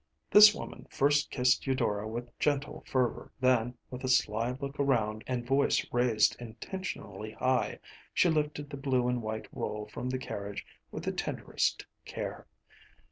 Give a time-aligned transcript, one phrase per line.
[0.31, 5.45] This woman first kissed Eudora with gentle fervor, then, with a sly look around and
[5.45, 7.77] voice raised intentionally high,
[8.11, 12.47] she lifted the blue and white roll from the carriage with the tenderest care.